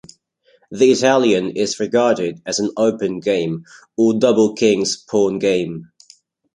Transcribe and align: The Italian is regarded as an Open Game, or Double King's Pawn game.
The 0.71 0.89
Italian 0.89 1.51
is 1.51 1.79
regarded 1.79 2.41
as 2.47 2.57
an 2.57 2.71
Open 2.75 3.19
Game, 3.19 3.65
or 3.95 4.17
Double 4.17 4.55
King's 4.55 4.95
Pawn 4.97 5.37
game. 5.37 5.91